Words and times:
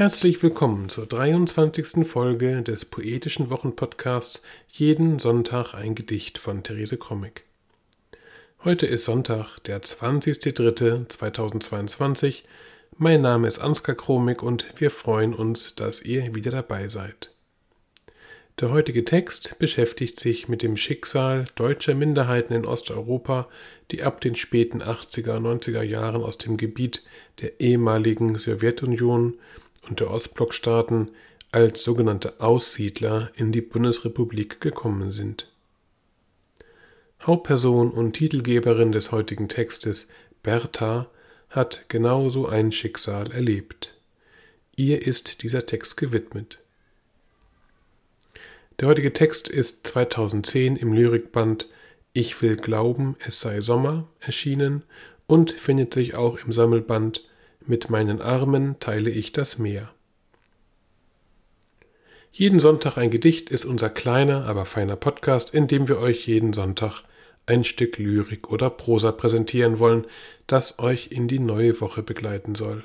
Herzlich 0.00 0.42
willkommen 0.42 0.88
zur 0.88 1.04
23. 1.04 2.08
Folge 2.08 2.62
des 2.62 2.86
poetischen 2.86 3.50
Wochenpodcasts 3.50 4.40
Jeden 4.70 5.18
Sonntag 5.18 5.74
ein 5.74 5.94
Gedicht 5.94 6.38
von 6.38 6.62
Therese 6.62 6.96
Krommig. 6.96 7.44
Heute 8.64 8.86
ist 8.86 9.04
Sonntag, 9.04 9.58
der 9.64 9.82
20.03.2022. 9.82 12.44
Mein 12.96 13.20
Name 13.20 13.46
ist 13.46 13.58
Ansgar 13.58 13.94
Kromig 13.94 14.42
und 14.42 14.64
wir 14.78 14.90
freuen 14.90 15.34
uns, 15.34 15.74
dass 15.74 16.00
ihr 16.00 16.34
wieder 16.34 16.50
dabei 16.50 16.88
seid. 16.88 17.34
Der 18.58 18.70
heutige 18.70 19.04
Text 19.04 19.58
beschäftigt 19.58 20.18
sich 20.18 20.48
mit 20.48 20.62
dem 20.62 20.78
Schicksal 20.78 21.44
deutscher 21.56 21.94
Minderheiten 21.94 22.54
in 22.54 22.64
Osteuropa, 22.64 23.50
die 23.90 24.02
ab 24.02 24.22
den 24.22 24.34
späten 24.34 24.82
80er, 24.82 25.36
90er 25.36 25.82
Jahren 25.82 26.22
aus 26.22 26.38
dem 26.38 26.56
Gebiet 26.56 27.02
der 27.42 27.60
ehemaligen 27.60 28.38
Sowjetunion 28.38 29.34
und 29.88 30.00
der 30.00 30.10
Ostblockstaaten 30.10 31.10
als 31.52 31.82
sogenannte 31.82 32.40
Aussiedler 32.40 33.30
in 33.34 33.52
die 33.52 33.60
Bundesrepublik 33.60 34.60
gekommen 34.60 35.10
sind. 35.10 35.50
Hauptperson 37.22 37.90
und 37.90 38.12
Titelgeberin 38.12 38.92
des 38.92 39.12
heutigen 39.12 39.48
Textes, 39.48 40.10
Bertha, 40.42 41.08
hat 41.50 41.86
genauso 41.88 42.46
ein 42.46 42.72
Schicksal 42.72 43.32
erlebt. 43.32 43.94
Ihr 44.76 45.06
ist 45.06 45.42
dieser 45.42 45.66
Text 45.66 45.96
gewidmet. 45.96 46.64
Der 48.78 48.88
heutige 48.88 49.12
Text 49.12 49.48
ist 49.48 49.86
2010 49.88 50.76
im 50.76 50.94
Lyrikband 50.94 51.68
Ich 52.14 52.40
will 52.40 52.56
glauben, 52.56 53.16
es 53.18 53.40
sei 53.40 53.60
Sommer 53.60 54.08
erschienen 54.20 54.84
und 55.26 55.50
findet 55.50 55.92
sich 55.92 56.14
auch 56.14 56.38
im 56.38 56.52
Sammelband 56.52 57.22
Mit 57.66 57.90
meinen 57.90 58.22
Armen 58.22 58.80
teile 58.80 59.10
ich 59.10 59.32
das 59.32 59.58
Meer. 59.58 59.90
Jeden 62.32 62.60
Sonntag 62.60 62.96
ein 62.96 63.10
Gedicht 63.10 63.50
ist 63.50 63.64
unser 63.64 63.90
kleiner, 63.90 64.46
aber 64.46 64.64
feiner 64.64 64.96
Podcast, 64.96 65.52
in 65.52 65.66
dem 65.66 65.88
wir 65.88 65.98
euch 65.98 66.26
jeden 66.26 66.52
Sonntag 66.52 67.02
ein 67.46 67.64
Stück 67.64 67.98
Lyrik 67.98 68.50
oder 68.50 68.70
Prosa 68.70 69.12
präsentieren 69.12 69.78
wollen, 69.78 70.06
das 70.46 70.78
euch 70.78 71.10
in 71.10 71.28
die 71.28 71.40
neue 71.40 71.80
Woche 71.80 72.02
begleiten 72.02 72.54
soll. 72.54 72.84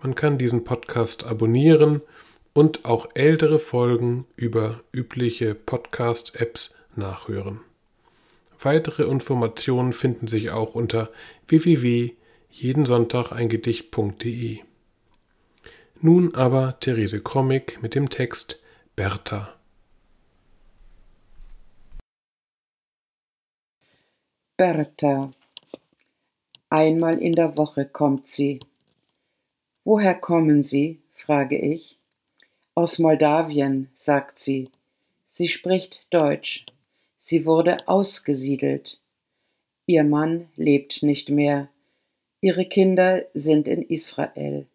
Man 0.00 0.14
kann 0.14 0.38
diesen 0.38 0.64
Podcast 0.64 1.26
abonnieren 1.26 2.00
und 2.52 2.84
auch 2.84 3.08
ältere 3.14 3.58
Folgen 3.58 4.26
über 4.36 4.80
übliche 4.92 5.54
Podcast-Apps 5.54 6.76
nachhören. 6.96 7.60
Weitere 8.60 9.04
Informationen 9.04 9.92
finden 9.92 10.28
sich 10.28 10.50
auch 10.50 10.74
unter 10.74 11.10
www.jedensonntageingedicht.de. 12.50 14.60
Nun 16.00 16.34
aber 16.34 16.80
Therese 16.80 17.22
Krommig 17.22 17.80
mit 17.82 17.94
dem 17.94 18.10
Text 18.10 18.60
Bertha. 18.96 19.54
Bertha. 24.56 25.30
Einmal 26.68 27.18
in 27.18 27.34
der 27.34 27.56
Woche 27.56 27.86
kommt 27.86 28.26
sie. 28.28 28.60
Woher 29.84 30.14
kommen 30.14 30.62
Sie? 30.62 31.00
frage 31.14 31.58
ich. 31.58 31.98
Aus 32.74 32.98
Moldawien, 32.98 33.88
sagt 33.94 34.38
sie. 34.38 34.68
Sie 35.26 35.48
spricht 35.48 36.04
Deutsch. 36.10 36.66
Sie 37.18 37.46
wurde 37.46 37.88
ausgesiedelt. 37.88 39.00
Ihr 39.86 40.04
Mann 40.04 40.50
lebt 40.56 41.02
nicht 41.02 41.30
mehr. 41.30 41.70
Ihre 42.42 42.64
Kinder 42.64 43.26
sind 43.34 43.68
in 43.68 43.82
Israel. 43.82 44.66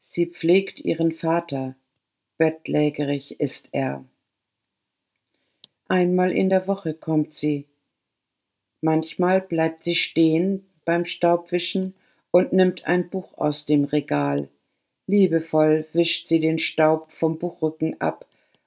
Sie 0.00 0.26
pflegt 0.26 0.78
ihren 0.78 1.12
Vater. 1.12 1.74
Bettlägerig 2.36 3.40
ist 3.40 3.68
er. 3.72 4.04
Einmal 5.88 6.30
in 6.30 6.48
der 6.48 6.68
Woche 6.68 6.94
kommt 6.94 7.34
sie. 7.34 7.66
Manchmal 8.80 9.40
bleibt 9.40 9.82
sie 9.82 9.96
stehen 9.96 10.68
beim 10.84 11.04
Staubwischen 11.04 11.94
und 12.30 12.52
nimmt 12.52 12.86
ein 12.86 13.10
Buch 13.10 13.36
aus 13.36 13.66
dem 13.66 13.84
Regal. 13.84 14.48
Liebevoll 15.08 15.86
wischt 15.92 16.28
sie 16.28 16.38
den 16.38 16.60
Staub 16.60 17.10
vom 17.10 17.38
Buchrücken 17.38 18.00
ab 18.00 18.24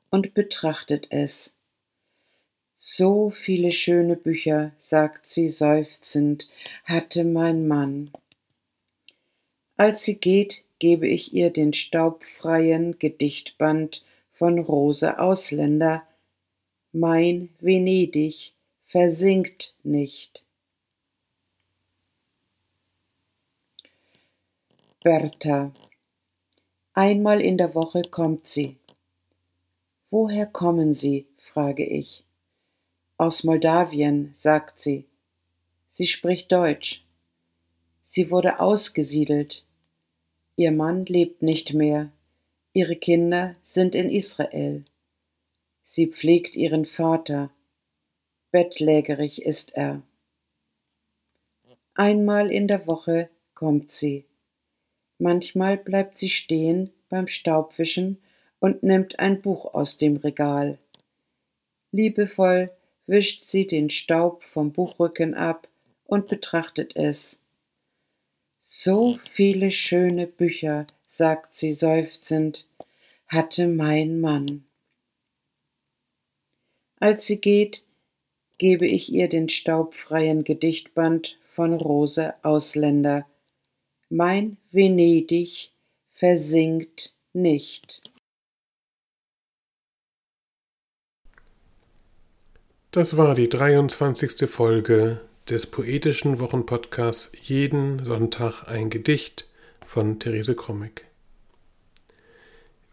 und 0.10 0.34
betrachtet 0.34 1.08
es. 1.12 1.54
So 2.84 3.30
viele 3.30 3.74
schöne 3.74 4.16
Bücher, 4.16 4.72
sagt 4.80 5.30
sie 5.30 5.50
seufzend, 5.50 6.50
hatte 6.84 7.24
mein 7.24 7.68
Mann. 7.68 8.09
Als 9.78 10.03
sie 10.03 10.16
geht, 10.16 10.64
gebe 10.80 11.08
ich 11.08 11.31
ihr 11.31 11.52
den 11.52 11.74
staubfreien 11.74 12.97
Gedichtband 12.97 14.03
von 14.31 14.58
Rose 14.58 15.20
Ausländer. 15.20 16.02
Mein 16.91 17.50
Venedig 17.59 18.53
versinkt 18.88 19.75
nicht. 19.84 20.44
Bertha 25.03 25.72
Einmal 26.94 27.41
in 27.41 27.59
der 27.59 27.75
Woche 27.75 28.02
kommt 28.02 28.47
sie. 28.47 28.75
Woher 30.09 30.47
kommen 30.47 30.96
Sie? 30.96 31.28
frage 31.38 31.86
ich. 31.86 32.24
Aus 33.22 33.44
Moldawien, 33.44 34.34
sagt 34.36 34.80
sie. 34.80 35.06
Sie 35.92 36.08
spricht 36.08 36.52
Deutsch. 36.52 37.06
Sie 38.04 38.32
wurde 38.32 38.59
ausgesiedelt. 38.59 39.64
Ihr 40.56 40.72
Mann 40.72 41.06
lebt 41.06 41.44
nicht 41.44 41.72
mehr. 41.76 42.12
Ihre 42.74 42.96
Kinder 42.96 43.56
sind 43.64 43.94
in 43.94 44.09
Israel. 44.09 44.86
Sie 45.84 46.08
pflegt 46.08 46.56
ihren 46.56 46.86
Vater. 46.86 47.52
Bettlägerig 48.50 49.44
ist 49.44 49.76
er. 49.76 50.02
Einmal 51.94 52.52
in 52.52 52.68
der 52.68 52.88
Woche 52.88 53.30
kommt 53.53 53.92
sie. 53.92 54.26
Manchmal 55.20 55.78
bleibt 55.78 56.18
sie 56.18 56.32
stehen 56.32 56.90
beim 57.08 57.28
Staubwischen 57.28 58.18
und 58.59 58.82
nimmt 58.82 59.20
ein 59.20 59.44
Buch 59.44 59.76
aus 59.76 60.00
dem 60.00 60.18
Regal. 60.18 60.80
Liebevoll 61.92 62.72
wischt 63.12 63.44
sie 63.46 63.68
den 63.68 63.92
Staub 63.92 64.42
vom 64.44 64.72
Buchrücken 64.72 65.36
ab 65.36 65.68
und 66.06 66.28
betrachtet 66.28 66.96
es. 66.96 67.40
So 68.64 69.20
viele 69.30 69.72
schöne 69.72 70.26
Bücher, 70.26 70.88
sagt 71.10 71.56
sie 71.56 71.74
seufzend, 71.74 72.66
hatte 73.28 73.68
mein 73.68 74.20
Mann. 74.20 74.64
Als 77.00 77.26
sie 77.28 77.40
geht, 77.40 77.84
gebe 78.58 78.88
ich 78.88 79.12
ihr 79.12 79.28
den 79.28 79.50
staubfreien 79.50 80.44
Gedichtband 80.44 81.38
von 81.46 81.74
Rose 81.74 82.34
Ausländer 82.44 83.28
mein 84.12 84.58
Venedig 84.72 85.72
versinkt 86.12 87.16
nicht. 87.32 88.11
Das 92.91 93.16
war 93.16 93.35
die 93.35 93.47
23. 93.47 94.50
Folge 94.50 95.22
des 95.50 95.66
poetischen 95.66 96.41
Wochenpodcasts 96.41 97.31
Jeden 97.41 98.03
Sonntag 98.03 98.68
ein 98.68 98.90
Gedicht 98.90 99.47
von 99.85 100.19
Therese 100.19 100.56
Krommig. 100.56 101.06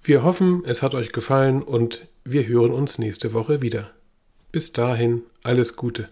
Wir 0.04 0.22
hoffen, 0.22 0.62
es 0.64 0.82
hat 0.82 0.94
euch 0.94 1.10
gefallen 1.10 1.64
und 1.64 2.06
wir 2.22 2.46
hören 2.46 2.70
uns 2.70 3.00
nächste 3.00 3.32
Woche 3.32 3.60
wieder. 3.60 3.90
Bis 4.52 4.72
dahin 4.72 5.22
alles 5.42 5.74
Gute. 5.74 6.08